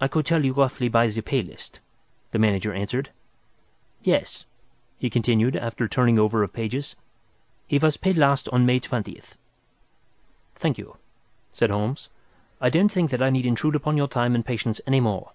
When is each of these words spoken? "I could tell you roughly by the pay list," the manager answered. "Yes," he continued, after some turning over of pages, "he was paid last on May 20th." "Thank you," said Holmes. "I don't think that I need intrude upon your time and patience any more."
"I 0.00 0.06
could 0.06 0.24
tell 0.24 0.44
you 0.44 0.52
roughly 0.52 0.88
by 0.88 1.08
the 1.08 1.20
pay 1.20 1.42
list," 1.42 1.80
the 2.30 2.38
manager 2.38 2.72
answered. 2.72 3.08
"Yes," 4.00 4.46
he 5.00 5.10
continued, 5.10 5.56
after 5.56 5.86
some 5.86 5.88
turning 5.88 6.16
over 6.16 6.44
of 6.44 6.52
pages, 6.52 6.94
"he 7.66 7.76
was 7.78 7.96
paid 7.96 8.16
last 8.16 8.48
on 8.50 8.64
May 8.64 8.78
20th." 8.78 9.34
"Thank 10.54 10.78
you," 10.78 10.96
said 11.52 11.70
Holmes. 11.70 12.08
"I 12.60 12.70
don't 12.70 12.92
think 12.92 13.10
that 13.10 13.20
I 13.20 13.30
need 13.30 13.44
intrude 13.46 13.74
upon 13.74 13.96
your 13.96 14.06
time 14.06 14.36
and 14.36 14.46
patience 14.46 14.80
any 14.86 15.00
more." 15.00 15.32